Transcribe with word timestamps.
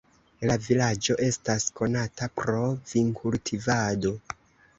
La 0.51 0.53
vilaĝo 0.67 1.15
estas 1.27 1.67
konata 1.81 2.29
pro 2.41 2.63
vinkultivado. 2.95 4.15